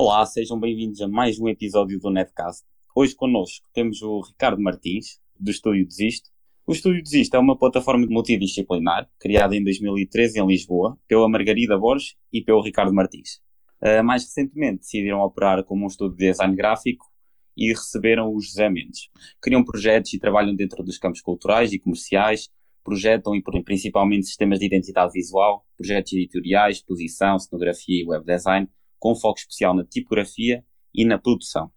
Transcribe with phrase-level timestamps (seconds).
[0.00, 2.64] Olá, sejam bem-vindos a mais um episódio do Netcast.
[2.94, 6.30] Hoje connosco temos o Ricardo Martins, do Estúdio Desisto.
[6.64, 12.14] O Estúdio Desisto é uma plataforma multidisciplinar, criada em 2013 em Lisboa, pela Margarida Borges
[12.32, 13.40] e pelo Ricardo Martins.
[13.82, 17.04] Uh, mais recentemente decidiram operar como um estúdio de design gráfico
[17.56, 19.08] e receberam os José Mendes.
[19.42, 22.50] Criam projetos e trabalham dentro dos campos culturais e comerciais,
[22.84, 29.14] projetam e principalmente sistemas de identidade visual, projetos editoriais, exposição, cenografia e web design, com
[29.14, 31.70] foco especial na tipografia e na produção.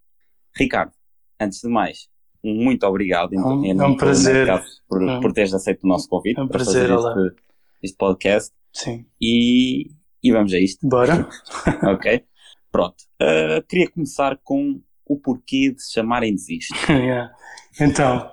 [0.55, 0.93] Ricardo,
[1.39, 2.09] antes de mais,
[2.43, 3.33] um muito obrigado.
[3.33, 4.47] É um, é um prazer.
[4.87, 6.39] Por, é por teres aceito o nosso convite.
[6.39, 7.41] É um prazer, para fazer este,
[7.83, 8.53] este, podcast.
[8.73, 9.05] Sim.
[9.21, 9.91] E,
[10.23, 10.87] e vamos a isto.
[10.87, 11.27] Bora.
[11.83, 12.23] ok.
[12.71, 13.03] Pronto.
[13.21, 16.73] Uh, queria começar com o porquê de se chamarem Desisto.
[16.89, 17.31] yeah.
[17.79, 18.31] Então,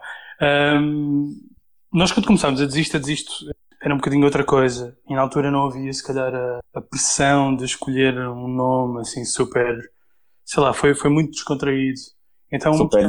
[0.81, 1.35] um,
[1.93, 3.33] nós quando começámos a Desisto, a Desisto
[3.83, 4.97] era um bocadinho outra coisa.
[5.09, 9.25] E na altura não havia, se calhar, a, a pressão de escolher um nome assim
[9.25, 9.79] super.
[10.45, 12.01] Sei lá, foi, foi muito descontraído.
[12.51, 13.09] Então, super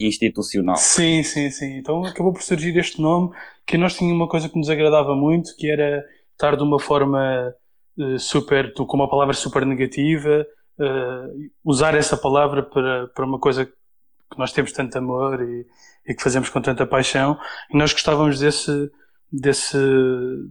[0.00, 0.76] institucional.
[0.76, 1.76] Sim, sim, sim.
[1.76, 3.30] Então acabou por surgir este nome
[3.66, 7.54] que nós tínhamos uma coisa que nos agradava muito, que era estar de uma forma
[7.98, 10.46] uh, super, com uma palavra super negativa,
[10.80, 15.66] uh, usar essa palavra para, para uma coisa que nós temos tanto amor e,
[16.06, 17.38] e que fazemos com tanta paixão.
[17.70, 18.90] E nós gostávamos desse,
[19.30, 19.78] desse,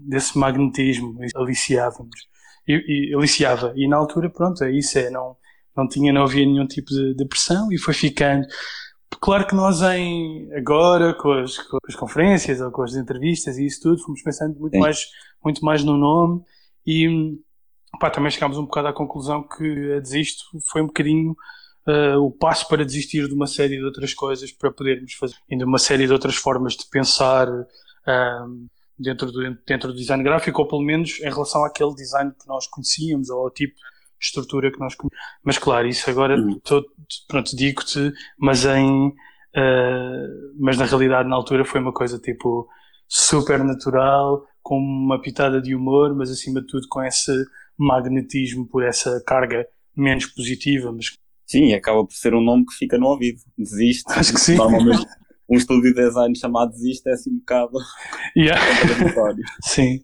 [0.06, 2.28] desse magnetismo, aliciávamos.
[2.68, 3.74] E, e, aliciava.
[3.76, 5.38] E na altura, pronto, é isso, é, não,
[5.76, 8.46] não tinha, não havia nenhum tipo de, de pressão e foi ficando.
[9.22, 13.66] Claro que nós em, agora, com as, com as, conferências ou com as entrevistas e
[13.66, 15.06] isso tudo, fomos pensando muito, mais,
[15.44, 16.42] muito mais no nome
[16.86, 17.38] e
[18.00, 21.36] pá, também chegámos um bocado à conclusão que a Desisto foi um bocadinho
[21.88, 25.66] uh, o passo para desistir de uma série de outras coisas para podermos fazer ainda
[25.66, 27.48] uma série de outras formas de pensar
[28.08, 32.48] um, dentro, do, dentro do design gráfico, ou pelo menos em relação àquele design que
[32.48, 35.26] nós conhecíamos, ou ao tipo de estrutura que nós conhecíamos.
[35.44, 36.60] Mas claro, isso agora, uhum.
[36.60, 36.84] tô,
[37.28, 39.10] pronto, digo-te, mas em.
[39.56, 42.68] Uh, mas na realidade, na altura, foi uma coisa tipo
[43.08, 47.32] super natural, com uma pitada de humor, mas acima de tudo com esse
[47.78, 50.92] magnetismo por essa carga menos positiva.
[50.92, 51.18] Mas...
[51.46, 53.40] Sim, acaba por ser um nome que fica no ouvido.
[53.58, 54.12] Desiste.
[54.12, 54.56] Acho que sim.
[54.56, 55.06] Normalmente,
[55.50, 57.78] um estúdio de design chamado Existe é assim um bocado
[58.36, 58.62] yeah.
[59.64, 60.00] Sim.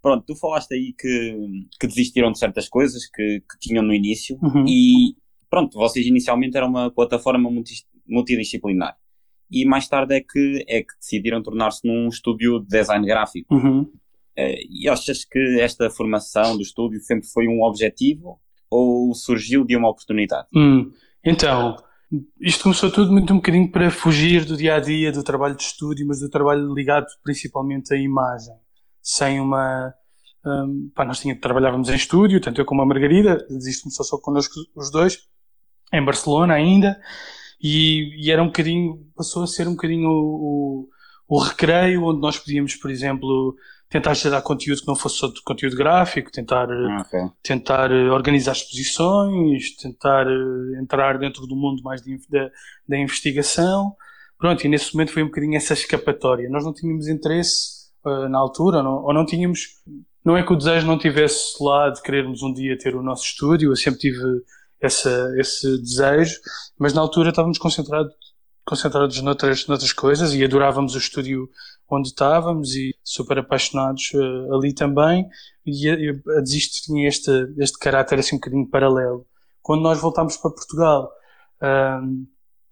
[0.00, 4.38] Pronto, tu falaste aí que, que desistiram de certas coisas que, que tinham no início
[4.40, 4.64] uhum.
[4.66, 5.16] e
[5.50, 7.50] pronto, vocês inicialmente eram uma plataforma
[8.06, 8.96] multidisciplinar
[9.50, 13.54] e mais tarde é que, é que decidiram tornar-se num estúdio de design gráfico.
[13.54, 13.90] Uhum.
[14.36, 19.76] Eh, e achas que esta formação do estúdio sempre foi um objetivo ou surgiu de
[19.76, 20.48] uma oportunidade?
[20.54, 20.92] Hum.
[21.24, 21.76] Então,
[22.40, 25.62] isto começou tudo muito um bocadinho para fugir do dia a dia, do trabalho de
[25.62, 28.54] estúdio, mas do trabalho ligado principalmente à imagem.
[29.02, 29.94] Sem uma.
[30.44, 34.54] Um, pá, nós trabalhávamos em estúdio, tanto eu como a Margarida, isto começou só connosco
[34.76, 35.18] os dois,
[35.92, 37.00] em Barcelona ainda,
[37.60, 40.88] e, e era um bocadinho, passou a ser um bocadinho o,
[41.28, 43.56] o, o recreio, onde nós podíamos, por exemplo,
[43.88, 47.20] tentar gerar conteúdo que não fosse só de conteúdo gráfico, tentar, ah, okay.
[47.42, 52.50] tentar eh, organizar exposições, tentar eh, entrar dentro do mundo mais de, da,
[52.88, 53.94] da investigação.
[54.38, 56.50] Pronto, e nesse momento foi um bocadinho essa escapatória.
[56.50, 59.60] Nós não tínhamos interesse uh, na altura, ou não, ou não tínhamos.
[60.24, 63.24] Não é que o desejo não tivesse lá de querermos um dia ter o nosso
[63.24, 64.18] estúdio, eu sempre tive
[64.80, 66.38] essa, esse desejo,
[66.78, 68.12] mas na altura estávamos concentrados
[68.66, 71.48] concentrados noutras, noutras coisas e adorávamos o estúdio
[71.88, 75.26] onde estávamos e super apaixonados uh, ali também
[75.64, 79.26] e a, Desisto tinha este, este caráter assim um bocadinho paralelo.
[79.62, 81.10] Quando nós voltámos para Portugal,
[82.02, 82.26] um,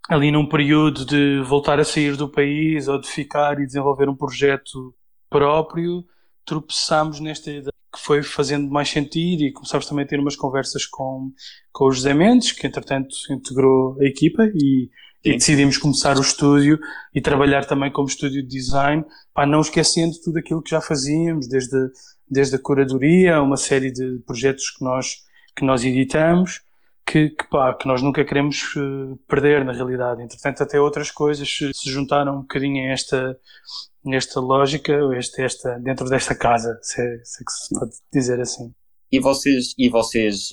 [0.09, 4.17] ali num período de voltar a sair do país ou de ficar e desenvolver um
[4.17, 4.95] projeto
[5.29, 6.05] próprio,
[6.45, 10.85] tropeçámos nesta ideia que foi fazendo mais sentido e começámos também a ter umas conversas
[10.85, 11.31] com,
[11.73, 14.91] com o José Mendes, que entretanto integrou a equipa e
[15.25, 16.79] e decidimos começar o estúdio
[17.15, 19.03] e trabalhar também como estúdio de design,
[19.33, 21.77] pá, não esquecendo tudo aquilo que já fazíamos, desde,
[22.29, 25.17] desde a curadoria, uma série de projetos que nós,
[25.56, 26.61] que nós editamos,
[27.06, 30.23] que, que, pá, que nós nunca queremos uh, perder na realidade.
[30.23, 33.38] Entretanto, até outras coisas se juntaram um bocadinho a esta,
[34.12, 38.41] esta lógica, esta, esta, dentro desta casa, se é, se é que se pode dizer
[38.41, 38.75] assim.
[39.11, 40.50] E vocês, e vocês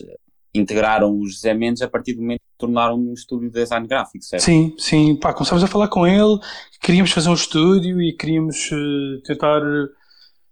[0.53, 4.43] integraram os José Mendes a partir do momento tornaram um estúdio de design gráfico, certo?
[4.43, 5.15] Sim, sim.
[5.15, 6.39] Pá, começámos a falar com ele,
[6.81, 9.61] queríamos fazer um estúdio e queríamos uh, tentar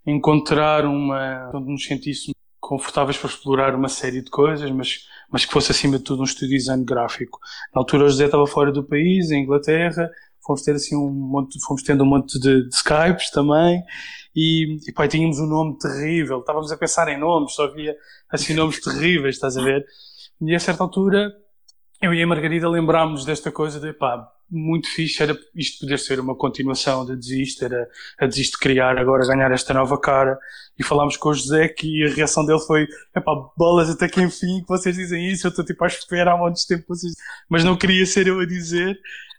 [0.06, 1.52] encontrar uma.
[1.54, 5.98] onde nos sentíssemos confortáveis para explorar uma série de coisas, mas, mas que fosse acima
[5.98, 7.40] de tudo um estúdio de design gráfico.
[7.74, 10.10] Na altura o José estava fora do país, em Inglaterra,
[10.46, 13.84] fomos ter assim um monte, fomos tendo um monte de, de Skypes também
[14.36, 17.96] e, e pá, tínhamos um nome terrível, estávamos a pensar em nomes, só havia
[18.30, 19.86] assim nomes terríveis, estás a ver?
[20.42, 21.32] E a certa altura,
[22.02, 26.20] eu e a Margarida lembrámos desta coisa de, pá, muito fixe era isto poder ser
[26.20, 27.88] uma continuação de Desiste, era
[28.18, 30.40] a Desiste criar, agora ganhar esta nova cara.
[30.78, 34.62] E falámos com o José que a reação dele foi: epá, bolas, até que enfim
[34.62, 37.14] que vocês dizem isso, eu estou tipo à espera há muito tempo, vocês...
[37.50, 38.98] mas não queria ser eu a dizer.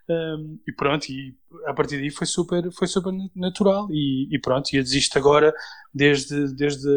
[0.09, 1.35] Um, e pronto, e
[1.65, 3.87] a partir daí foi super, foi super natural.
[3.91, 5.53] E, e pronto, e a Desiste agora,
[5.93, 6.89] desde, desde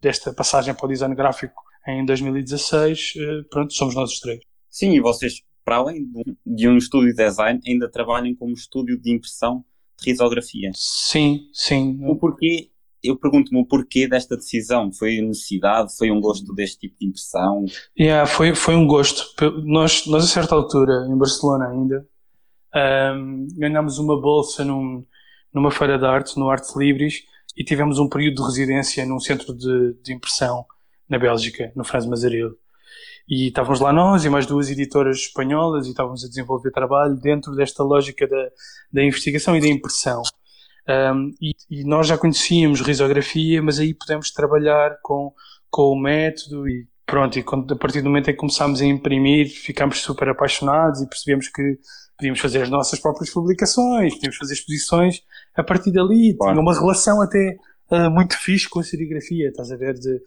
[0.00, 4.49] desta passagem para o design gráfico em 2016, eh, pronto, somos nós os três.
[4.70, 6.04] Sim, e vocês para além
[6.44, 9.64] de um estúdio de design, ainda trabalham como estúdio de impressão
[10.00, 10.70] de risografia.
[10.74, 11.98] Sim, sim.
[12.02, 12.70] O porquê,
[13.04, 14.92] eu pergunto-me o porquê desta decisão.
[14.92, 15.96] Foi necessidade?
[15.96, 17.64] Foi um gosto deste tipo de impressão?
[17.98, 19.24] Yeah, foi, foi um gosto.
[19.64, 22.06] Nós, nós, a certa altura, em Barcelona ainda,
[23.14, 25.04] um, ganhámos uma bolsa num,
[25.52, 27.22] numa feira de arte, no Artes Libres,
[27.56, 30.64] e tivemos um período de residência num centro de, de impressão
[31.08, 32.56] na Bélgica, no Franz Mazaril.
[33.30, 37.54] E estávamos lá nós e mais duas editoras espanholas e estávamos a desenvolver trabalho dentro
[37.54, 38.48] desta lógica da,
[38.92, 40.20] da investigação e da impressão.
[40.88, 45.32] Um, e, e, nós já conhecíamos risografia, mas aí pudemos trabalhar com,
[45.70, 48.84] com o método e pronto, e quando, a partir do momento em que começámos a
[48.84, 51.78] imprimir, ficámos super apaixonados e percebemos que
[52.16, 55.22] podíamos fazer as nossas próprias publicações, podíamos fazer exposições
[55.54, 56.34] a partir dali.
[56.36, 56.54] Claro.
[56.54, 57.56] Tinha uma relação até
[57.90, 59.94] uh, muito fixe com a serigrafia, estás a ver?
[59.94, 60.20] De,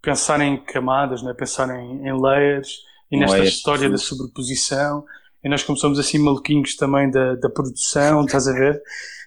[0.00, 1.34] pensar em camadas, né?
[1.34, 2.78] pensar em, em layers
[3.10, 3.90] e nesta layers, história sim.
[3.90, 5.04] da sobreposição.
[5.42, 8.82] E nós, como somos assim maluquinhos também da, da produção, estás a ver?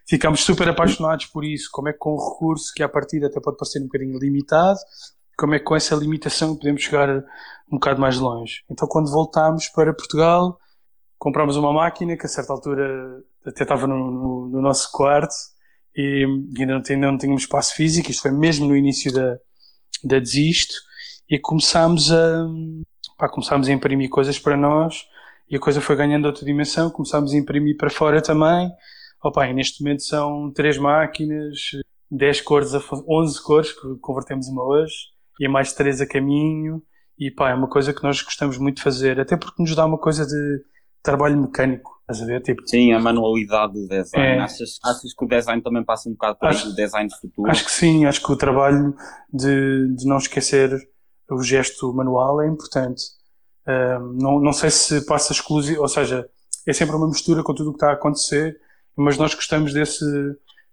[0.08, 1.70] Ficámos super apaixonados por isso.
[1.72, 4.80] Como é que com um recurso que à partida até pode parecer um bocadinho limitado,
[5.38, 7.10] como é que com essa limitação podemos chegar
[7.72, 8.64] um bocado mais longe.
[8.70, 10.60] Então, quando voltámos para Portugal,
[11.18, 15.34] comprámos uma máquina que a certa altura até estava no, no, no nosso quarto
[15.96, 16.26] e
[16.60, 18.12] ainda não, ainda não tínhamos espaço físico.
[18.12, 19.38] Isto foi mesmo no início da,
[20.04, 20.76] da Desisto
[21.30, 22.48] e começámos a,
[23.18, 25.06] pá, começámos a imprimir coisas para nós
[25.50, 28.72] e a coisa foi ganhando outra dimensão, começámos a imprimir para fora também.
[29.24, 31.72] Opa, e neste momento são três máquinas,
[32.10, 34.94] 10 cores, 11 cores que convertemos uma hoje
[35.40, 36.82] e mais três a caminho.
[37.18, 39.86] E pá, é uma coisa que nós gostamos muito de fazer, até porque nos dá
[39.86, 40.64] uma coisa de
[41.04, 42.00] trabalho mecânico.
[42.02, 42.42] Estás a ver?
[42.42, 44.28] Tipo, sim, a manualidade do design.
[44.28, 47.52] É, achas, achas que o design também passa um bocado para o design futuro?
[47.52, 48.96] Acho que sim, acho que o trabalho
[49.32, 50.76] de, de não esquecer
[51.30, 53.04] o gesto manual é importante.
[53.68, 56.28] Um, não, não sei se passa exclusivo, ou seja,
[56.68, 58.58] é sempre uma mistura com tudo o que está a acontecer,
[58.96, 60.06] mas nós gostamos desse,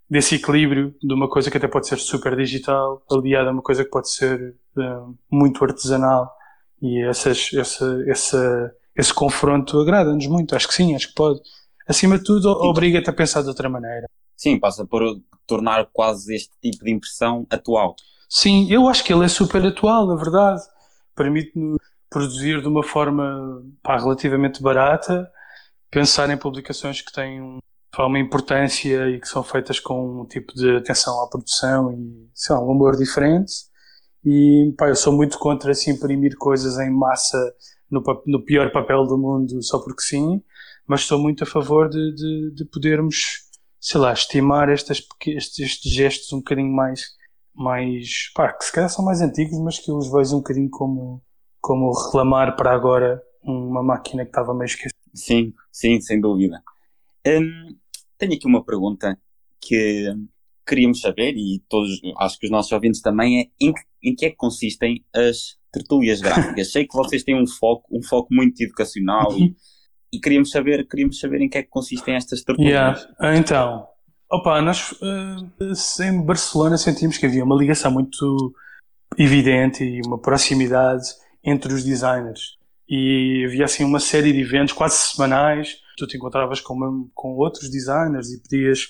[0.08, 3.84] desse equilíbrio de uma coisa que até pode ser super digital, aliada a uma coisa
[3.84, 6.32] que pode ser um, muito artesanal.
[6.80, 11.40] E essas, essa, essa esse confronto agrada-nos muito, acho que sim, acho que pode.
[11.86, 14.08] Acima de tudo, obriga-te a pensar de outra maneira.
[14.36, 15.02] Sim, passa por
[15.46, 17.94] tornar quase este tipo de impressão atual.
[18.28, 20.60] Sim, eu acho que ele é super atual, na verdade.
[21.14, 21.78] Permite-nos
[22.10, 25.30] produzir de uma forma pá, relativamente barata,
[25.90, 27.60] pensar em publicações que têm
[27.98, 32.54] uma importância e que são feitas com um tipo de atenção à produção e sei
[32.54, 33.52] lá, um amor diferente.
[34.24, 37.38] E pá, eu sou muito contra assim, imprimir coisas em massa
[37.90, 40.42] no, no pior papel do mundo só porque sim,
[40.86, 43.40] mas estou muito a favor de, de, de podermos,
[43.80, 47.04] sei lá, estimar estas, estes, estes gestos um bocadinho mais,
[47.54, 50.70] mais, pá, que se calhar são mais antigos, mas que eu os vejo um bocadinho
[50.70, 51.22] como,
[51.60, 54.94] como reclamar para agora uma máquina que estava meio esquecida.
[55.14, 56.62] Sim, sim, sem dúvida.
[57.26, 57.76] Hum,
[58.18, 59.18] tenho aqui uma pergunta
[59.60, 60.14] que
[60.66, 63.72] queríamos saber, e todos, acho que os nossos ouvintes também, é em,
[64.02, 66.72] em que é que consistem as tertúlias gráficas.
[66.72, 69.54] Sei que vocês têm um foco, um foco muito educacional e,
[70.12, 72.72] e queríamos saber, queríamos saber em que é que consistem estas tertúlias.
[73.20, 73.38] Yeah.
[73.38, 73.86] Então,
[74.30, 78.54] opa, nós uh, em Barcelona sentimos que havia uma ligação muito
[79.18, 81.04] evidente e uma proximidade
[81.44, 82.56] entre os designers.
[82.88, 85.76] E havia assim uma série de eventos quase semanais.
[85.98, 88.86] Tu te encontravas com, com outros designers e podias,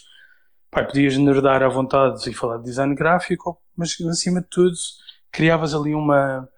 [0.71, 4.75] pá, podias nerdar à vontade e falar de design gráfico, mas acima de tudo
[5.33, 6.49] criavas ali uma,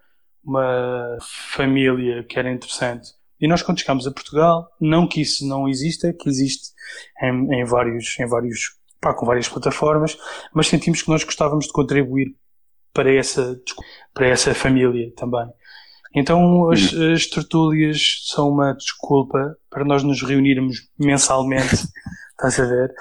[0.48, 3.10] uma família que era interessante.
[3.40, 6.70] E nós quando chegámos a Portugal, não que isso não exista, que existe
[7.22, 10.18] em, em vários, em vários, pá, com várias plataformas,
[10.52, 12.34] mas sentimos que nós gostávamos de contribuir
[12.92, 13.60] para essa,
[14.12, 15.46] para essa família também.
[16.14, 17.12] Então as, hum.
[17.12, 21.76] as tertúlias são uma desculpa para nós nos reunirmos mensalmente,
[22.32, 22.92] estás a ver?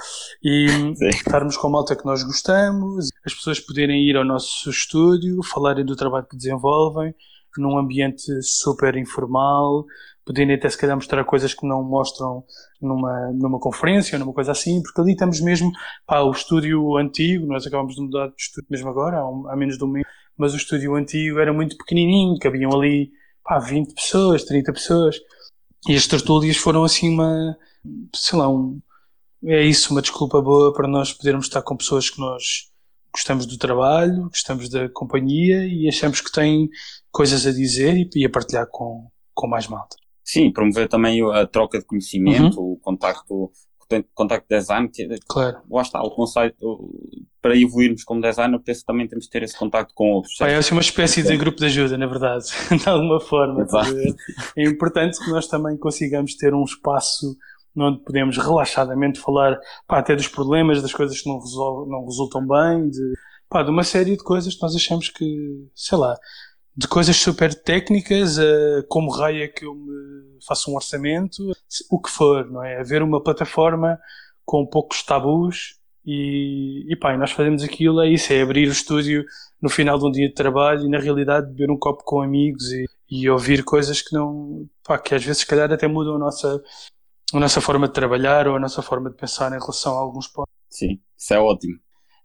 [0.44, 1.10] E Sim.
[1.10, 5.86] estarmos com a malta que nós gostamos, as pessoas poderem ir ao nosso estúdio, falarem
[5.86, 7.16] do trabalho que desenvolvem,
[7.62, 9.86] num ambiente super informal,
[10.26, 12.44] podendo até se calhar mostrar coisas que não mostram
[12.82, 15.72] numa, numa conferência ou numa coisa assim, porque ali estamos mesmo,
[16.06, 19.56] pá, o estúdio antigo, nós acabamos de mudar de estúdio mesmo agora, há, um, há
[19.56, 20.06] menos de um mês,
[20.38, 23.12] mas o estúdio antigo era muito pequenininho, cabiam ali
[23.44, 25.18] pá, 20 pessoas, 30 pessoas.
[25.88, 27.58] E as tertúlias foram assim uma,
[28.14, 28.82] sei lá, um,
[29.46, 32.70] é isso, uma desculpa boa para nós podermos estar com pessoas que nós
[33.14, 36.70] gostamos do trabalho, gostamos da companhia e achamos que têm
[37.12, 39.96] coisas a dizer e, e a partilhar com, com mais malta.
[40.24, 42.74] Sim, promover também a troca de conhecimento, uhum.
[42.74, 43.50] o contacto,
[44.14, 45.60] contacto design, que, claro.
[45.72, 46.92] lá está, o conceito,
[47.42, 50.40] para evoluirmos como designer, penso que também temos de ter esse contacto com outros.
[50.42, 52.46] é uma espécie de grupo de ajuda, na verdade,
[52.78, 53.66] de alguma forma.
[54.58, 57.38] É importante que nós também consigamos ter um espaço
[57.78, 62.46] onde podemos relaxadamente falar pá, até dos problemas, das coisas que não, resolve, não resultam
[62.46, 63.14] bem, de,
[63.50, 66.18] pá, de uma série de coisas que nós achamos que, sei lá,
[66.78, 71.52] de coisas super técnicas, uh, como raio é que eu me faço um orçamento,
[71.90, 72.80] o que for, não é?
[72.80, 74.00] Haver uma plataforma
[74.46, 79.26] com poucos tabus e, e pá, nós fazemos aquilo, é isso, é abrir o estúdio
[79.60, 82.72] no final de um dia de trabalho e na realidade beber um copo com amigos
[82.72, 86.20] e, e ouvir coisas que não, pá, que às vezes se calhar até mudam a
[86.20, 86.62] nossa,
[87.34, 90.28] a nossa forma de trabalhar ou a nossa forma de pensar em relação a alguns
[90.28, 90.54] pontos.
[90.70, 91.80] Sim, isso é ótimo.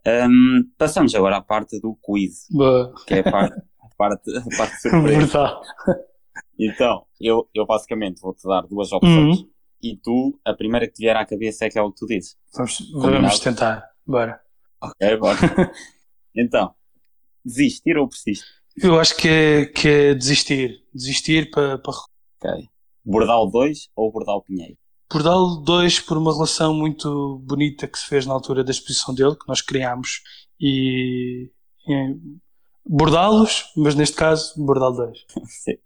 [0.07, 2.93] Um, passamos agora à parte do quiz, Boa.
[3.07, 3.63] que é a parte, a
[4.09, 5.61] parte, a parte surpresa.
[6.59, 9.51] Então, eu, eu basicamente vou-te dar duas opções Uhum.
[9.83, 12.37] e tu, a primeira que te vier à cabeça é aquela que tu dizes.
[12.55, 13.13] Vamos, Combinado.
[13.23, 13.85] vamos tentar.
[14.07, 14.41] Bora.
[14.81, 15.39] Ok, bora.
[16.37, 16.75] então,
[17.45, 18.47] desistir ou persistir?
[18.77, 20.83] Eu acho que é, que é desistir.
[20.95, 21.93] Desistir para, para
[22.43, 22.69] Ok.
[23.05, 24.77] Bordal 2 ou Bordal Pinheiro?
[25.13, 29.37] Bordal 2 por uma relação muito bonita que se fez na altura da exposição dele,
[29.37, 30.23] que nós criámos,
[30.59, 31.51] e,
[31.87, 32.17] e
[32.85, 35.25] bordá-los, mas neste caso, Bordal 2.
[35.47, 35.77] Sim.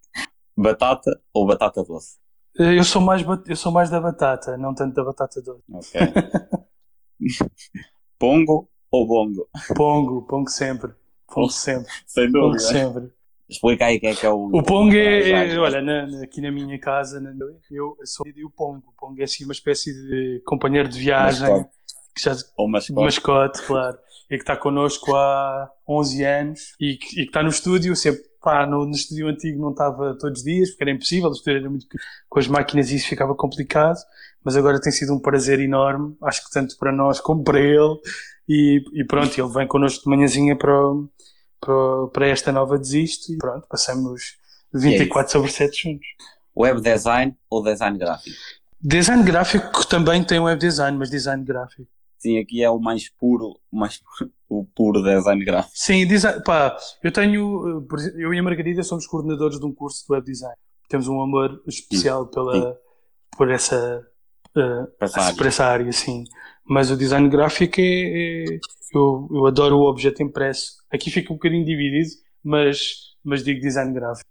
[0.57, 2.17] Batata ou batata doce?
[2.59, 5.63] Eu sou, mais, eu sou mais da batata, não tanto da batata doce.
[5.71, 6.01] Ok.
[8.19, 9.49] Pongo ou bongo?
[9.77, 10.93] Pongo, pongo sempre.
[11.29, 11.91] Pongo sempre.
[12.07, 12.61] Sem Pongo dúvida.
[12.63, 13.13] sempre.
[13.49, 14.47] Explica aí o que é que é o.
[14.47, 17.33] O Pong é, é- olha, na- na- aqui na minha casa, na-
[17.71, 18.83] eu sou o Pong.
[18.87, 21.71] O Pong é assim uma espécie de companheiro de viagem, Mascote.
[22.15, 23.05] que já, Ou mascote.
[23.05, 23.99] mascote, claro,
[24.31, 28.23] e que está connosco há 11 anos e que, e que está no estúdio, sempre,
[28.43, 31.61] pá, no, no estúdio antigo não estava todos os dias, porque era impossível, o estúdio
[31.61, 31.87] era muito,
[32.29, 33.99] com as máquinas e isso ficava complicado,
[34.45, 37.99] mas agora tem sido um prazer enorme, acho que tanto para nós como para ele,
[38.49, 40.73] e, e pronto, ele vem connosco de manhãzinha para,
[41.61, 44.37] para, para esta nova Desisto e pronto, passamos
[44.73, 46.07] 24 sobre 7 juntos.
[46.57, 48.37] Web design ou design gráfico?
[48.81, 51.91] Design gráfico também tem web design, mas design gráfico.
[52.19, 55.73] Sim, aqui é o mais puro, o mais puro, o puro design gráfico.
[55.77, 60.05] Sim, design, pá, eu tenho, eh, eu e a Margarida somos coordenadores de um curso
[60.07, 60.57] de web design.
[60.89, 62.79] Temos um amor especial pela,
[63.37, 64.07] por essa,
[64.53, 65.37] Para essa área.
[65.37, 66.25] por essa área, sim.
[66.65, 67.85] Mas o design gráfico é,
[68.55, 68.61] é-
[68.95, 70.77] eu, eu adoro o objeto impresso.
[70.91, 72.11] Aqui fica um bocadinho dividido,
[72.43, 74.29] mas, mas digo design gráfico.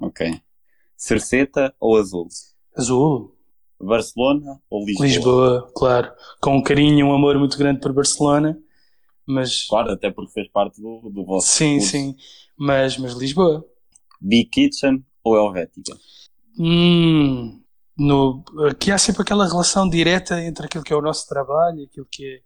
[0.00, 0.40] Ok.
[0.96, 2.28] Cerceta ou azul?
[2.76, 3.34] Azul,
[3.80, 5.06] Barcelona ou Lisboa?
[5.06, 6.12] Lisboa, claro.
[6.40, 8.58] Com um carinho e um amor muito grande por Barcelona,
[9.26, 11.90] mas Claro, até porque fez parte do, do vosso sim, curso.
[11.92, 12.16] sim.
[12.56, 13.64] Mas, mas Lisboa.
[14.20, 15.96] Big Kitchen ou Helvética?
[16.58, 17.62] Hum,
[17.96, 21.84] no, aqui há sempre aquela relação direta entre aquilo que é o nosso trabalho e
[21.84, 22.40] aquilo que é.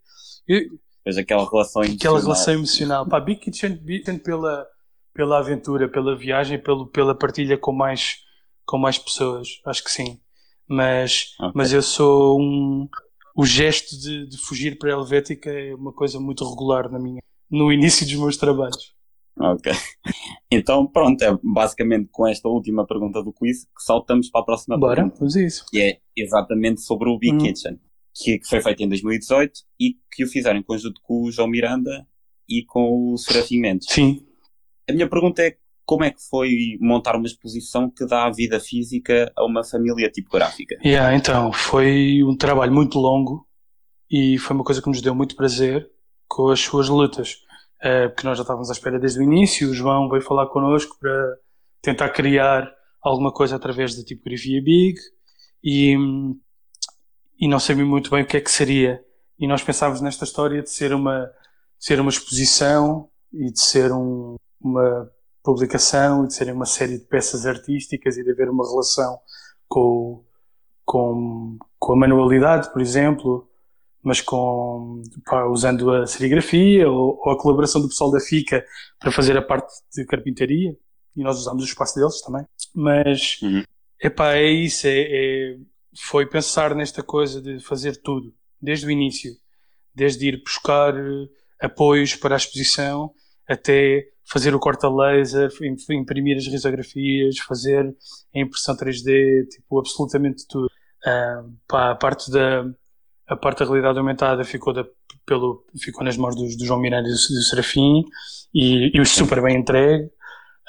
[0.46, 2.22] eu- Fez aquela relação aquela emocional.
[2.22, 3.06] relação emocional.
[3.08, 4.66] Pá, Big Kitchen, Big Kitchen pela,
[5.12, 8.18] pela aventura, pela viagem, pelo, pela partilha com mais,
[8.64, 9.60] com mais pessoas.
[9.66, 10.18] Acho que sim.
[10.68, 11.52] Mas, Ok.
[11.54, 12.88] mas eu sou um.
[13.36, 17.20] O gesto de, de fugir para a Helvética é uma coisa muito regular na minha,
[17.50, 18.94] no início dos meus trabalhos.
[19.38, 19.72] Ok.
[20.50, 24.78] Então, pronto, é basicamente com esta última pergunta do quiz que saltamos para a próxima
[24.78, 25.66] Bora, pergunta, vamos a isso.
[25.68, 27.38] que é exatamente sobre o Big Hum.
[27.38, 27.80] Kitchen,
[28.14, 31.48] que, que foi feito em 2018 e que o fizeram em conjunto com o João
[31.48, 32.06] Miranda
[32.48, 33.88] e com o Serafim Mendes.
[33.90, 34.24] Sim.
[34.88, 39.30] A minha pergunta é como é que foi montar uma exposição que dá vida física
[39.36, 40.76] a uma família tipográfica?
[40.84, 43.46] Yeah, então, foi um trabalho muito longo
[44.10, 45.90] e foi uma coisa que nos deu muito prazer
[46.26, 47.36] com as suas lutas.
[47.82, 50.96] Eh, porque nós já estávamos à espera desde o início, o João veio falar connosco
[50.98, 51.36] para
[51.82, 52.72] tentar criar
[53.02, 54.98] alguma coisa através da tipografia Big
[55.62, 55.94] e,
[57.38, 59.04] e não sabia muito bem o que é que seria.
[59.38, 61.26] E nós pensávamos nesta história de ser uma,
[61.78, 65.10] de ser uma exposição e de ser um- uma
[65.44, 69.18] publicação e de serem uma série de peças artísticas e de haver uma relação
[69.68, 70.24] com,
[70.84, 73.48] com, com a manualidade, por exemplo,
[74.02, 78.64] mas com, pá, usando a serigrafia ou, ou a colaboração do pessoal da FICA
[78.98, 80.76] para fazer a parte de carpintaria
[81.16, 82.44] e nós usámos o espaço deles também.
[82.74, 83.62] Mas, Uhum.
[84.02, 85.56] epá, é isso, é, é-
[85.96, 89.30] foi pensar nesta coisa de fazer tudo, desde o início,
[89.94, 91.28] desde ir buscar eh,
[91.60, 93.12] apoios para a exposição
[93.48, 95.50] até fazer o corta laser,
[95.90, 97.94] imprimir as risografias, fazer
[98.34, 100.66] a impressão 3D, tipo, absolutamente tudo.
[101.06, 102.64] Uh, pá, a parte da
[103.26, 104.84] a parte da realidade aumentada ficou, da,
[105.24, 108.04] pelo, ficou nas mãos do, do João Miranda e do, do Serafim
[108.54, 110.10] e, e super bem entregue.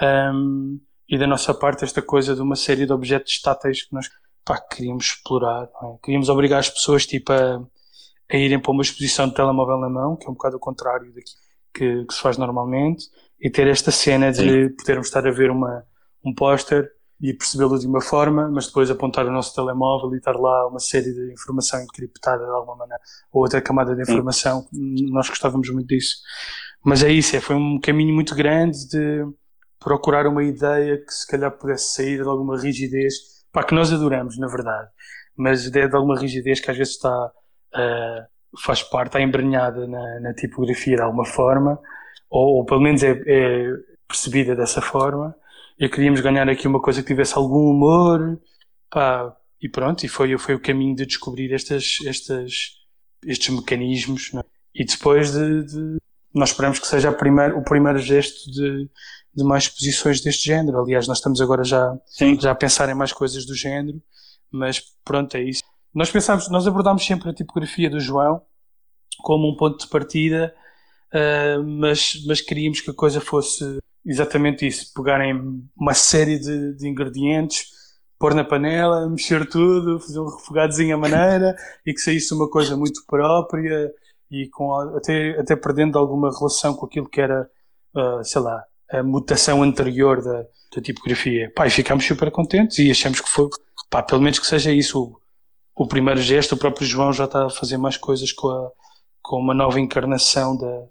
[0.02, 4.10] Um, e da nossa parte, esta coisa de uma série de objetos estáteis que nós
[4.46, 5.66] pá, queríamos explorar.
[5.66, 5.98] É?
[6.04, 7.62] Queríamos obrigar as pessoas tipo, a,
[8.32, 11.14] a irem para uma exposição de telemóvel na mão, que é um bocado o contrário
[11.14, 11.32] daqui
[11.76, 13.06] que, que se faz normalmente,
[13.46, 14.76] e ter esta cena de Sim.
[14.76, 15.84] podermos estar a ver uma,
[16.26, 16.90] um póster
[17.22, 20.80] e percebê-lo de uma forma, mas depois apontar o nosso telemóvel e estar lá uma
[20.80, 23.00] série de informação encriptada de alguma maneira,
[23.32, 24.66] ou outra camada de informação.
[24.74, 26.16] Nós gostávamos muito disso.
[26.84, 29.24] Mas é isso, é, foi um caminho muito grande de
[29.80, 33.14] procurar uma ideia que se calhar pudesse sair de alguma rigidez,
[33.52, 34.90] pá, que nós adoramos, na verdade,
[35.38, 37.32] mas de, de alguma rigidez que às vezes está,
[37.76, 41.80] uh, faz parte, está embrenhada na, na, tipografia de alguma forma,
[42.30, 43.70] ou, ou pelo menos é, é
[44.08, 45.36] percebida dessa forma
[45.80, 48.40] e queríamos ganhar aqui uma coisa que tivesse algum humor,
[48.90, 52.78] pá, e pronto, e foi, foi o caminho de descobrir estas, estas,
[53.26, 54.44] estes mecanismos, é?
[54.74, 55.98] e depois de, de,
[56.34, 58.90] nós esperamos que seja primeira, o primeiro gesto de,
[59.34, 60.80] de mais exposições deste género.
[60.80, 61.98] Aliás, nós estamos agora já,
[62.40, 64.02] já a pensar em mais coisas do género,
[64.52, 65.64] mas pronto, é isso.
[65.94, 68.42] Nós pensámos, nós abordámos sempre a tipografia do João
[69.20, 70.54] como um ponto de partida,
[71.16, 76.88] uh, mas, mas queríamos que a coisa fosse exatamente isso, pegarem uma série de, de
[76.88, 77.68] ingredientes,
[78.20, 81.56] pôr na panela, mexer tudo, fazer um refogadozinho à maneira
[81.86, 83.92] e que saísse uma coisa muito própria
[84.30, 87.50] e com até, até perdendo alguma relação com aquilo que era,
[87.96, 90.46] uh, sei lá, a mutação anterior da,
[90.76, 91.52] da tipografia.
[91.56, 93.50] Pá, e ficámos super contentes e achamos que foi,
[93.90, 95.20] pá, pelo menos que seja isso
[95.76, 96.54] o, o primeiro gesto.
[96.54, 98.72] O próprio João já está a fazer mais coisas com, a,
[99.26, 100.84] com uma nova encarnação da,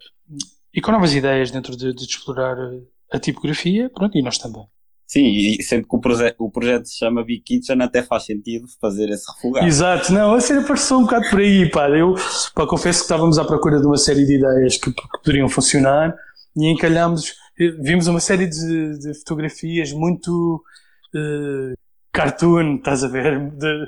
[0.75, 2.57] e com novas ideias dentro de, de explorar
[3.13, 4.65] a tipografia, pronto, e nós também.
[5.07, 8.67] Sim, e sempre que o, proje o projeto se chama Big Kitchen, até faz sentido
[8.81, 9.67] fazer esse refogado.
[9.67, 11.89] Exato, não, a cena passou um bocado por aí, pá.
[11.91, 12.15] Eu
[12.55, 16.13] pá, confesso que estávamos à procura de uma série de ideias que, que poderiam funcionar
[16.57, 17.35] e encalhámos,
[17.81, 20.65] vimos uma série de, de fotografias muito
[21.15, 21.75] uh,
[22.11, 23.51] cartoon, estás a ver?
[23.51, 23.87] De,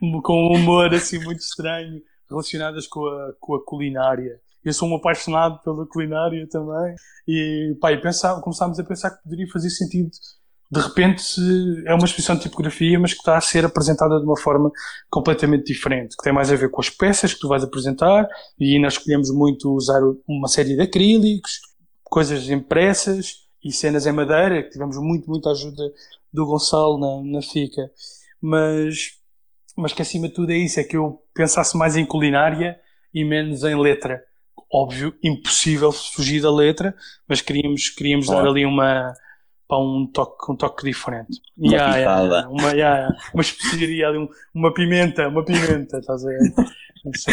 [0.22, 2.00] com um humor assim muito estranho,
[2.32, 6.94] relacionadas com a, com a culinária eu sou um apaixonado pela culinária também,
[7.26, 10.10] e, pá, e pensava, começámos a pensar que poderia fazer sentido.
[10.70, 11.22] De repente
[11.86, 14.70] é uma exposição de tipografia, mas que está a ser apresentada de uma forma
[15.10, 18.26] completamente diferente, que tem mais a ver com as peças que tu vais apresentar,
[18.58, 21.60] e nós escolhemos muito usar uma série de acrílicos,
[22.04, 25.82] coisas impressas e cenas em madeira, que tivemos muito, muita ajuda
[26.32, 27.90] do Gonçalo na, na FICA.
[28.40, 29.18] Mas,
[29.76, 32.78] mas que acima de tudo é isso, é que eu pensasse mais em culinária
[33.12, 34.22] e menos em letra
[34.72, 36.94] óbvio, impossível fugir da letra,
[37.28, 39.14] mas queríamos, queríamos dar ali uma
[39.68, 41.40] para um toque, um toque diferente.
[41.56, 46.38] Uma yeah, yeah, uma, yeah, uma especiaria ali, uma pimenta, uma pimenta, estás a ver?
[47.14, 47.32] Assim.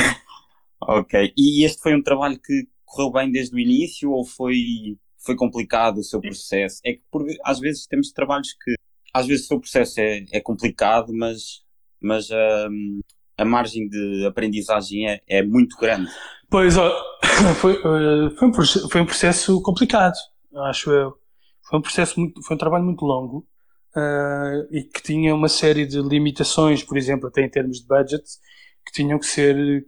[0.82, 1.34] Ok.
[1.38, 5.98] E este foi um trabalho que correu bem desde o início ou foi, foi complicado
[5.98, 6.80] o seu processo?
[6.86, 8.74] É que por, às vezes temos trabalhos que
[9.14, 11.62] às vezes o seu processo é, é complicado, mas,
[12.02, 13.00] mas um,
[13.38, 16.10] a margem de aprendizagem é, é muito grande.
[16.50, 16.92] Pois, ó,
[17.62, 18.54] foi, eh, foi, um,
[18.90, 20.16] foi um processo complicado,
[20.66, 21.14] acho eu.
[21.68, 23.48] Foi um processo muito, foi um trabalho muito longo
[23.96, 28.24] uh, e que tinha uma série de limitações, por exemplo, até em termos de budget,
[28.86, 29.86] que tinham que ser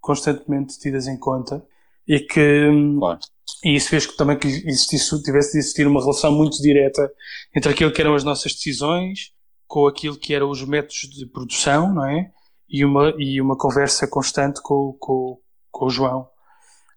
[0.00, 1.64] constantemente tidas em conta
[2.06, 3.18] e que claro.
[3.64, 7.10] e isso fez que também que existisse, tivesse de existir uma relação muito direta
[7.56, 9.33] entre aquilo que eram as nossas decisões
[9.74, 12.30] com aquilo que eram os métodos de produção, não é?
[12.68, 16.28] E uma, e uma conversa constante com, com, com o João.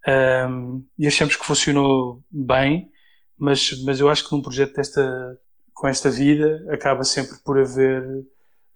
[0.07, 2.91] Um, e achamos que funcionou bem,
[3.35, 5.39] mas, mas eu acho que num projeto desta,
[5.73, 8.03] com esta vida acaba sempre por haver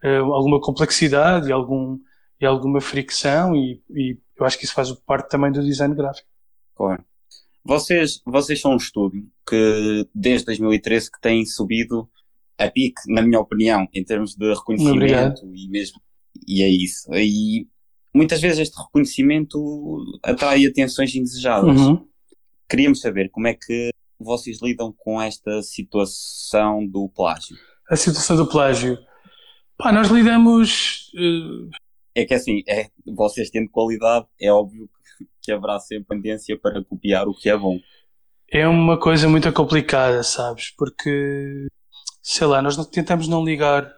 [0.04, 2.00] uh, alguma complexidade e, algum,
[2.40, 6.28] e alguma fricção e, e, eu acho que isso faz parte também do design gráfico.
[6.76, 7.06] Claro.
[7.64, 12.10] Vocês, vocês são um estúdio que desde 2013 que tem subido
[12.58, 15.42] a pique, na minha opinião, em termos de reconhecimento Obrigado.
[15.56, 16.02] e mesmo
[16.48, 17.14] e é isso.
[17.14, 17.68] E
[18.14, 21.80] muitas vezes este reconhecimento atrai atenções indesejadas.
[21.80, 22.08] Uhum.
[22.70, 27.58] Queríamos saber como é que vocês lidam com esta situação do plágio.
[27.90, 28.98] A situação do plágio.
[29.78, 31.12] Pá, nós lidamos.
[31.16, 31.70] Uh...
[32.14, 36.84] É que assim, é, vocês tendo qualidade, é óbvio que, que haverá sempre tendência para
[36.84, 37.80] copiar o que é bom.
[38.52, 40.74] É uma coisa muito complicada, sabes?
[40.78, 41.68] Porque,
[42.22, 43.92] sei lá, nós tentamos não ligar,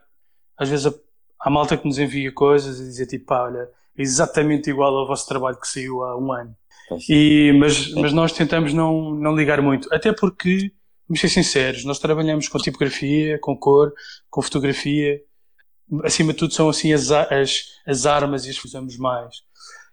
[0.57, 0.93] às vezes, a,
[1.41, 5.27] a malta que nos envia coisas e dizer tipo, pá, olha, exatamente igual ao vosso
[5.27, 6.55] trabalho que saiu há um ano.
[7.09, 9.87] E, mas, mas nós tentamos não, não ligar muito.
[9.93, 10.71] Até porque,
[11.07, 13.93] vamos ser sinceros, nós trabalhamos com tipografia, com cor,
[14.29, 15.21] com fotografia.
[16.03, 19.37] Acima de tudo, são assim as, as, as armas e as que usamos mais.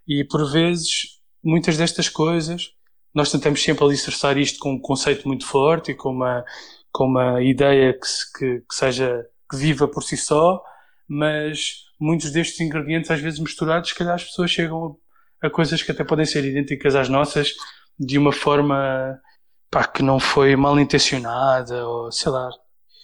[0.07, 2.73] E por vezes, muitas destas coisas,
[3.15, 6.45] nós tentamos sempre alicerçar isto com um conceito muito forte e com uma,
[6.93, 10.63] com uma ideia que, que, que seja que viva por si só,
[11.09, 14.97] mas muitos destes ingredientes, às vezes misturados, se calhar as pessoas chegam
[15.43, 17.53] a, a coisas que até podem ser idênticas às nossas
[17.99, 19.21] de uma forma
[19.71, 22.51] pá, que não foi mal intencionada, ou sei lá.
[22.51, 22.59] Sim,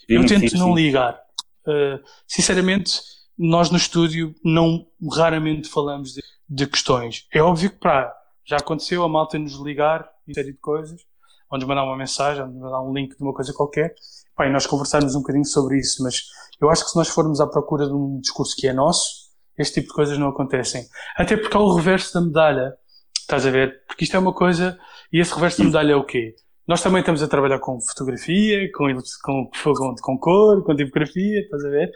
[0.09, 0.75] Eu tento sim, não sim.
[0.75, 1.20] ligar.
[1.66, 3.01] Uh, sinceramente,
[3.38, 7.27] nós no estúdio não raramente falamos de, de questões.
[7.33, 8.12] É óbvio que pá,
[8.44, 11.03] já aconteceu a malta nos ligar e série de coisas,
[11.51, 13.95] ou nos mandar uma mensagem, ou nos mandar um link de uma coisa qualquer,
[14.35, 16.23] pá, e nós conversarmos um bocadinho sobre isso, mas
[16.61, 19.27] eu acho que se nós formos à procura de um discurso que é nosso,
[19.59, 20.87] este tipo de coisas não acontecem.
[21.17, 22.75] Até porque há o reverso da medalha,
[23.19, 23.85] estás a ver?
[23.87, 24.79] Porque isto é uma coisa,
[25.13, 26.35] e esse reverso da medalha é o quê?
[26.67, 28.89] Nós também estamos a trabalhar com fotografia, com,
[29.23, 31.91] com, com, com cor, com tipografia, estás a ver?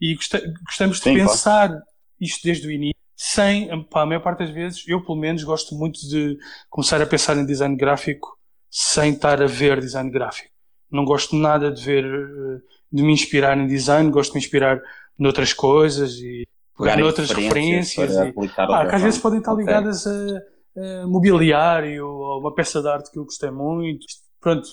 [0.00, 0.16] E
[0.64, 1.82] gostamos de Sim, pensar pode.
[2.20, 5.76] isto desde o início, sem, pá, a maior parte das vezes, eu pelo menos gosto
[5.76, 6.36] muito de
[6.68, 8.35] começar a pensar em design gráfico
[8.78, 10.50] sem estar a ver design gráfico.
[10.92, 12.60] Não gosto nada de ver, eh,
[12.92, 14.82] de me inspirar em design, gosto de me inspirar
[15.18, 18.12] noutras coisas e pegar noutras referências.
[18.14, 20.36] E, pá, que às vezes podem estar ligadas okay.
[20.76, 24.04] a, a, mobiliário ou uma peça de arte que eu gostei muito.
[24.38, 24.68] Pronto.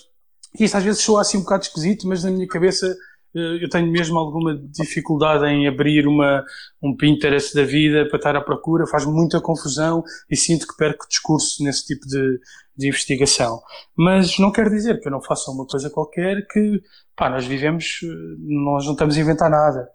[0.59, 2.93] Isto às vezes soa assim um bocado esquisito, mas na minha cabeça
[3.33, 6.43] eu tenho mesmo alguma dificuldade em abrir uma,
[6.81, 11.07] um Pinterest da vida para estar à procura, faz muita confusão e sinto que perco
[11.07, 12.39] discurso nesse tipo de,
[12.77, 13.61] de investigação.
[13.97, 16.81] Mas não quer dizer que eu não faça uma coisa qualquer que,
[17.15, 18.07] pá, nós vivemos, eh,
[18.39, 19.89] nós não estamos a inventar nada.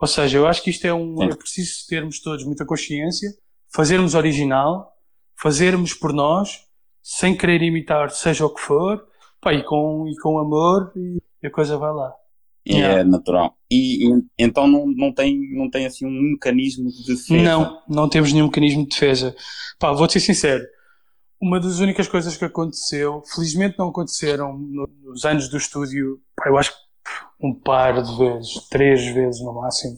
[0.00, 3.30] Ou seja, eu acho que isto é um, é preciso termos todos muita consciência,
[3.74, 4.92] fazermos original,
[5.40, 6.66] fazermos por nós,
[7.02, 9.04] sem querer imitar seja o que for,
[9.40, 12.12] pá, e com, e com amor e a coisa vai lá.
[12.68, 13.04] É yeah.
[13.04, 13.56] natural.
[13.70, 17.42] E, e, então não, não, tem, não tem assim um mecanismo de defesa?
[17.42, 19.36] Não, não temos nenhum mecanismo de defesa.
[19.78, 20.64] Pá, vou-te ser sincero.
[21.40, 26.58] Uma das únicas coisas que aconteceu, felizmente não aconteceram nos anos do estúdio, pá, eu
[26.58, 26.86] acho que
[27.40, 29.96] um par de vezes, três vezes no máximo,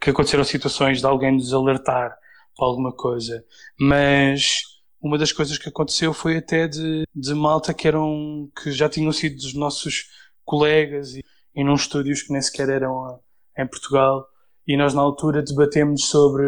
[0.00, 2.14] que aconteceram situações de alguém nos alertar
[2.56, 3.42] para alguma coisa.
[3.78, 4.62] Mas
[5.00, 9.12] uma das coisas que aconteceu foi até de, de malta que eram, que já tinham
[9.12, 10.04] sido dos nossos
[10.44, 13.20] colegas e e num estúdios que nem sequer eram
[13.56, 14.26] em Portugal.
[14.66, 16.44] E nós, na altura, debatemos sobre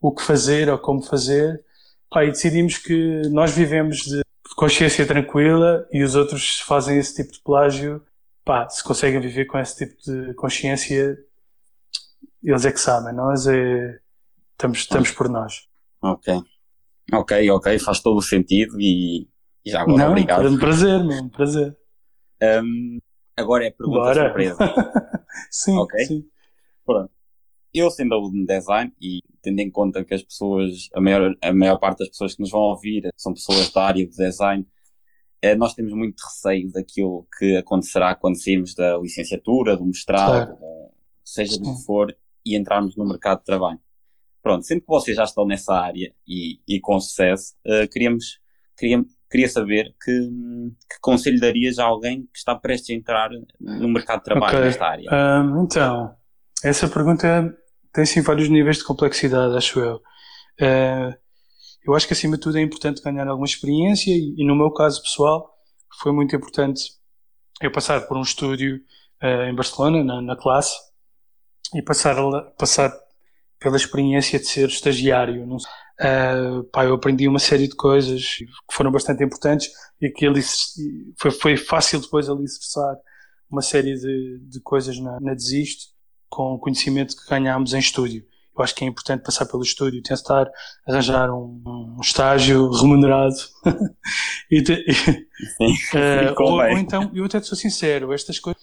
[0.00, 1.64] o que fazer ou como fazer.
[2.10, 4.22] Pá, e decidimos que nós vivemos de
[4.56, 8.02] consciência tranquila e os outros fazem esse tipo de plágio.
[8.44, 11.16] Pá, se conseguem viver com esse tipo de consciência,
[12.42, 13.14] eles é que sabem.
[13.14, 13.98] Nós é.
[14.52, 15.66] Estamos, estamos por nós.
[16.02, 16.42] Ok.
[17.12, 19.28] Ok, ok, faz todo o sentido e,
[19.64, 20.46] e já agora Não, obrigado.
[20.46, 21.76] É um prazer, mesmo, prazer.
[22.42, 22.98] Um,
[23.36, 24.24] Agora é pergunta Bora.
[24.24, 24.56] surpresa.
[25.50, 26.04] sim, okay?
[26.04, 26.24] sim.
[26.84, 27.10] Pronto.
[27.72, 31.52] Eu sendo aluno de design e tendo em conta que as pessoas, a maior, a
[31.52, 34.66] maior parte das pessoas que nos vão ouvir são pessoas da área de design,
[35.40, 40.90] eh, nós temos muito receio daquilo que acontecerá quando sairmos da licenciatura, do mestrado, claro.
[41.24, 42.14] seja do que for,
[42.44, 43.80] e entrarmos no mercado de trabalho.
[44.42, 48.40] Pronto, sendo que vocês já estão nessa área e, e com sucesso, uh, queríamos,
[48.76, 50.12] queríamos, queria saber que,
[50.90, 54.66] que conselho darias a alguém que está prestes a entrar no mercado de trabalho okay.
[54.66, 55.10] nesta área?
[55.10, 56.14] Um, então,
[56.62, 57.56] essa pergunta
[57.92, 59.96] tem sim vários níveis de complexidade, acho eu.
[60.60, 61.16] Uh,
[61.84, 64.70] eu acho que acima de tudo é importante ganhar alguma experiência e, e no meu
[64.70, 65.50] caso pessoal
[66.00, 66.92] foi muito importante
[67.60, 68.80] eu passar por um estúdio
[69.22, 70.76] uh, em Barcelona, na, na classe,
[71.74, 72.16] e passar,
[72.58, 72.92] passar
[73.62, 75.46] pela experiência de ser estagiário.
[75.46, 79.70] Não, uh, pá, eu aprendi uma série de coisas que foram bastante importantes
[80.00, 80.42] e que ali
[81.18, 82.96] foi, foi fácil depois alicerçar
[83.48, 85.92] uma série de, de coisas na, na Desisto
[86.28, 88.24] com o conhecimento que ganhámos em estúdio.
[88.56, 90.50] Eu acho que é importante passar pelo estúdio, tentar
[90.86, 91.62] arranjar um,
[91.96, 93.34] um estágio remunerado.
[94.50, 98.62] e te, uh, ou, ou, então, eu até sou sincero, estas coisas.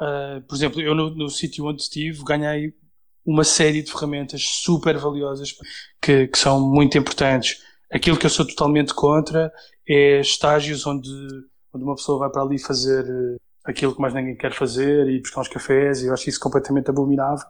[0.00, 2.74] Uh, por exemplo, eu no, no sítio onde estive ganhei
[3.24, 5.54] uma série de ferramentas super valiosas
[6.00, 7.58] que, que são muito importantes.
[7.90, 9.52] Aquilo que eu sou totalmente contra
[9.88, 11.08] é estágios onde,
[11.72, 15.20] onde uma pessoa vai para ali fazer eh, aquilo que mais ninguém quer fazer e
[15.20, 17.46] buscar uns cafés, e eu acho isso completamente abominável.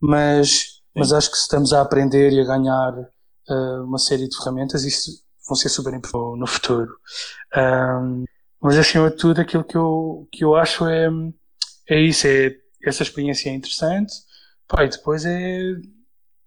[0.00, 2.92] Mas, mas acho que estamos a aprender e a ganhar
[3.48, 6.90] uh, uma série de ferramentas, isso vão ser super importantes no futuro.
[7.56, 8.24] Um,
[8.60, 11.08] mas acima de tudo, aquilo que eu, que eu acho é,
[11.88, 14.12] é isso, é essa experiência é interessante,
[14.68, 15.72] Pá, e depois é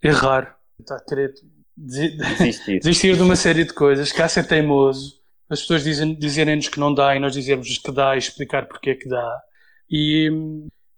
[0.04, 0.58] errar.
[0.86, 1.34] Tá a querer
[1.76, 2.80] desistir.
[2.80, 7.16] desistir de uma série de coisas, há ser teimoso, as pessoas dizerem-nos que não dá
[7.16, 9.42] e nós dizermos que dá e explicar porque é que dá.
[9.90, 10.32] E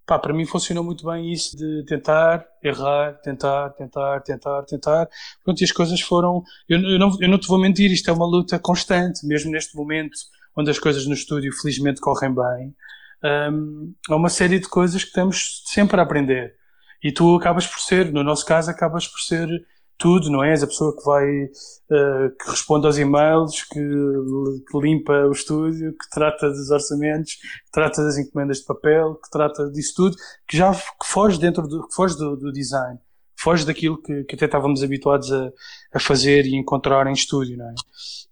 [0.05, 5.09] pá, para mim funcionou muito bem isso de tentar, errar, tentar, tentar, tentar, tentar.
[5.43, 6.43] Pronto, e as coisas foram.
[6.69, 9.75] Eu, eu, não, eu não te vou mentir, isto é uma luta constante, mesmo neste
[9.75, 10.17] momento
[10.55, 12.75] onde as coisas no estúdio felizmente correm bem.
[13.23, 16.55] Um, há uma série de coisas que temos sempre a aprender.
[17.03, 19.49] E tu acabas por ser, no nosso caso, acabas por ser
[19.97, 20.51] tudo, não é?
[20.51, 25.93] És a pessoa que vai, uh, que responde aos e-mails, que, que, limpa o estúdio,
[25.93, 30.57] que trata dos orçamentos, que trata das encomendas de papel, que trata disso tudo, que
[30.57, 32.99] já que foge dentro do, que foge do, do design,
[33.37, 35.51] foge daquilo que, que até estávamos habituados a,
[35.93, 37.73] a, fazer e encontrar em estúdio, não é?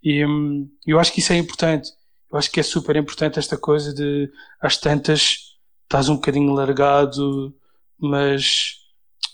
[0.03, 1.89] E um, eu acho que isso é importante.
[2.31, 4.29] Eu acho que é super importante esta coisa de,
[4.61, 7.53] às tantas, estás um bocadinho largado,
[8.01, 8.81] mas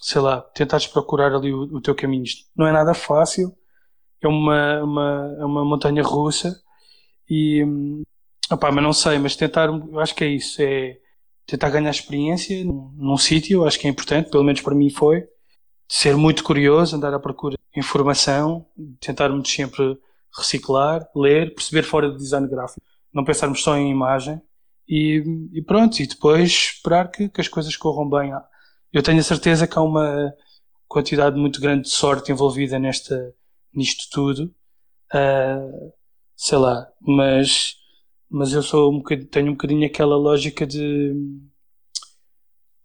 [0.02, 2.24] sei lá, tentares procurar ali o, o teu caminho.
[2.56, 3.54] Não é nada fácil,
[4.22, 6.62] é uma, uma, é uma montanha russa
[7.30, 7.64] e
[8.52, 10.98] opá, mas não sei, mas tentar, eu acho que é isso, é
[11.46, 15.28] tentar ganhar experiência num, num sítio, acho que é importante, pelo menos para mim foi,
[15.90, 18.66] ser muito curioso, andar à procura de informação,
[19.00, 19.98] tentarmos sempre
[20.38, 22.82] reciclar, ler, perceber fora do design gráfico,
[23.14, 24.42] não pensarmos só em imagem
[24.88, 28.32] e, e pronto, e depois esperar que, que as coisas corram bem
[28.94, 30.34] eu tenho a certeza que há uma
[30.88, 33.34] quantidade muito grande de sorte envolvida nesta,
[33.74, 34.54] nisto tudo.
[35.14, 35.92] Uh,
[36.36, 37.76] sei lá, mas,
[38.30, 41.14] mas eu sou um tenho um bocadinho aquela lógica de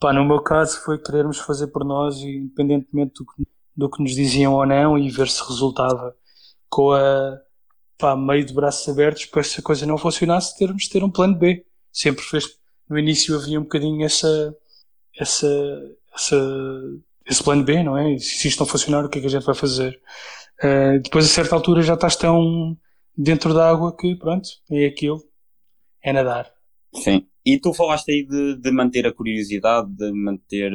[0.00, 4.14] pá, no meu caso foi querermos fazer por nós, independentemente do que, do que nos
[4.14, 6.16] diziam ou não, e ver se resultava
[6.68, 7.38] com a
[7.98, 11.10] pá, meio de braços abertos para se a coisa não funcionasse, termos de ter um
[11.10, 11.64] plano B.
[11.92, 12.46] Sempre fez,
[12.88, 14.56] no início havia um bocadinho essa
[15.18, 15.46] essa,
[16.14, 16.36] essa,
[17.26, 18.18] esse plano B, não é?
[18.18, 20.00] Se isto não funcionar, o que é que a gente vai fazer?
[20.62, 22.76] Uh, depois, a certa altura, já estás tão
[23.16, 25.22] dentro da água que, pronto, é aquilo,
[26.02, 26.50] é nadar.
[26.94, 27.26] Sim.
[27.44, 30.72] E tu falaste aí de, de manter a curiosidade, de manter,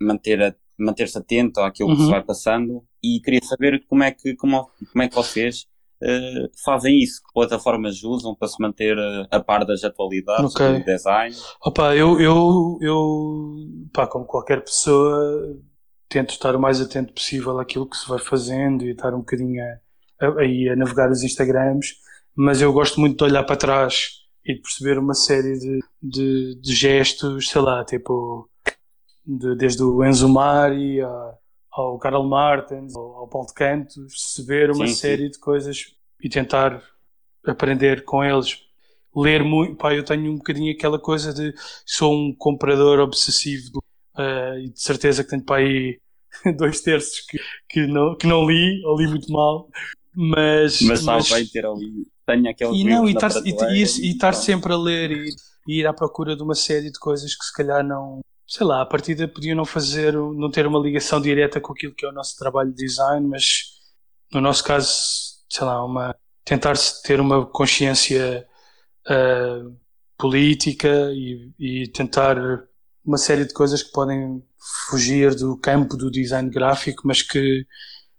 [0.00, 1.94] manter manter-se atento àquilo uhum.
[1.94, 2.12] que se uhum.
[2.12, 5.66] vai passando e queria saber como é que, como, como é que vocês
[6.02, 7.22] uh, fazem isso?
[7.22, 10.78] Que plataformas usam para se manter uh, a par das atualidades okay.
[10.78, 11.34] do design?
[11.64, 13.56] Opa, eu, eu, eu
[13.92, 15.56] pá, como qualquer pessoa,
[16.08, 19.62] tento estar o mais atento possível àquilo que se vai fazendo e estar um bocadinho
[20.20, 21.94] a, a, a navegar os Instagrams,
[22.34, 26.60] mas eu gosto muito de olhar para trás e de perceber uma série de, de,
[26.60, 28.48] de gestos, sei lá, tipo,
[29.26, 31.34] de, desde o Enzo Mari a
[31.76, 35.30] ao Karl Martens, ao, ao Paulo de Cantos, perceber uma sim, série sim.
[35.30, 36.82] de coisas e tentar
[37.46, 38.62] aprender com eles.
[39.14, 41.54] Ler muito, pá, eu tenho um bocadinho aquela coisa de
[41.86, 43.78] sou um comprador obsessivo
[44.16, 45.98] uh, e de certeza que tenho para aí
[46.56, 49.68] dois terços que, que, não, que não li, ou li muito mal,
[50.14, 50.80] mas.
[50.82, 52.06] Mas sabe bem ter ali.
[52.26, 55.28] Tenho aquele e não, e estar, e, e, e, estar sempre a ler e,
[55.68, 58.82] e ir à procura de uma série de coisas que se calhar não, sei lá,
[58.82, 62.12] a partida podiam não fazer, não ter uma ligação direta com aquilo que é o
[62.12, 63.76] nosso trabalho de design, mas
[64.32, 64.88] no nosso caso,
[65.48, 68.46] sei lá, uma, tentar ter uma consciência
[69.08, 69.76] uh,
[70.18, 72.36] política e, e, tentar
[73.04, 74.42] uma série de coisas que podem
[74.88, 77.66] fugir do campo do design gráfico, mas que,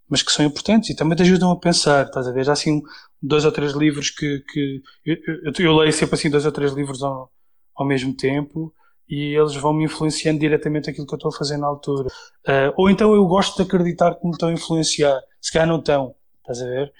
[0.09, 2.43] mas que são importantes e também te ajudam a pensar, estás a ver?
[2.45, 2.81] Já assim
[3.21, 6.73] dois ou três livros que, que eu, eu, eu leio sempre assim dois ou três
[6.73, 7.31] livros ao,
[7.75, 8.73] ao mesmo tempo
[9.09, 12.07] e eles vão me influenciando diretamente aquilo que eu estou a fazer na altura.
[12.47, 15.19] Uh, ou então eu gosto de acreditar que me estão a influenciar.
[15.41, 16.93] Se calhar não estão, estás a ver?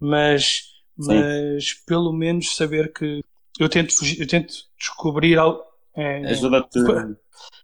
[0.00, 0.62] Mas,
[0.96, 3.22] mas pelo menos saber que
[3.58, 5.62] eu tento, eu tento descobrir algo.
[5.94, 6.78] É, ajuda-te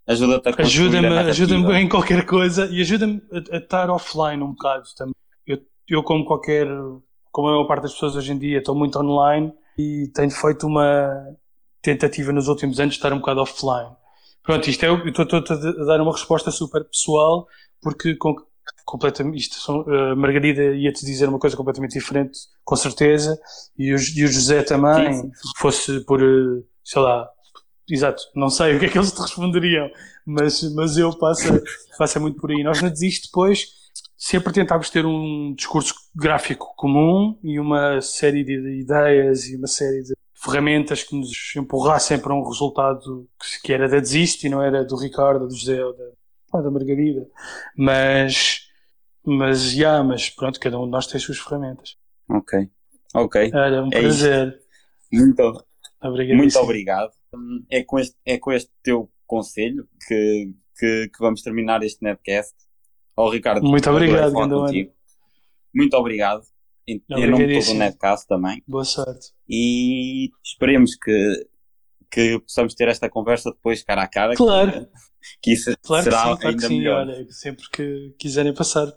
[0.07, 4.83] ajuda-te a ajuda-me ajuda-me em qualquer coisa e ajuda-me a, a, estar offline um bocado
[4.95, 5.15] também.
[5.47, 6.67] Eu, eu como qualquer
[7.31, 10.67] como a maior parte das pessoas hoje em dia estou muito online e tenho feito
[10.67, 11.35] uma
[11.81, 13.95] tentativa nos últimos anos de estar um bocado offline.
[14.43, 17.47] Pronto, isto é, eu estou a dar uma resposta super pessoal,
[17.81, 18.35] porque com,
[18.85, 23.39] completamente, isto são, uh, Margarida ia-te dizer uma coisa completamente diferente, com certeza,
[23.77, 25.31] e o, e o José também, sim, sim.
[25.57, 27.29] fosse por, uh, sei lá,
[27.87, 29.89] exato, não sei o que é que eles te responderiam,
[30.25, 31.61] mas, mas eu passo,
[31.97, 32.63] passo muito por aí.
[32.63, 33.67] Nós na Desiste depois
[34.17, 40.03] sempre tentámos ter um discurso gráfico comum e uma série de ideias e uma série
[40.03, 43.27] de ferramentas que nos empurrassem para um resultado
[43.63, 47.27] que era da Desiste e não era do Ricardo, do José ou da, da Margarida.
[47.75, 48.67] Mas,
[49.25, 51.97] mas, já, yeah, mas pronto, cada um de nós tem as suas ferramentas.
[52.29, 52.69] Ok,
[53.13, 53.51] ok.
[53.53, 54.59] Era um é prazer.
[55.11, 55.65] Muito,
[56.35, 57.11] muito obrigado.
[57.69, 62.55] É com, este, é com este teu conselho que, que, que vamos terminar este netcast.
[63.17, 64.33] Ó oh, Ricardo, muito obrigado,
[65.73, 66.43] muito obrigado.
[66.89, 68.63] Em, em nome de todo o Netcast também.
[68.67, 69.31] Boa sorte.
[69.47, 71.47] E esperemos que,
[72.09, 74.35] que possamos ter esta conversa depois cara a cara.
[74.35, 74.71] Claro.
[74.71, 74.87] Que,
[75.41, 76.77] que isso claro será que sim, claro ainda sim.
[76.77, 77.07] melhor.
[77.07, 78.91] Olha, sempre que quiserem passar,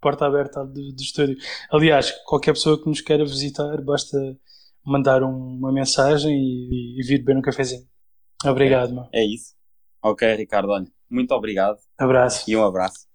[0.00, 1.36] porta aberta do, do estúdio.
[1.70, 4.18] Aliás, qualquer pessoa que nos queira visitar, basta
[4.84, 7.86] mandar um, uma mensagem e, e, vir beber um cafezinho.
[8.44, 9.08] Obrigado, é, mano.
[9.12, 9.54] É isso.
[10.02, 11.78] Ok, Ricardo, olha, muito obrigado.
[11.98, 12.48] Abraço.
[12.50, 13.06] E um abraço.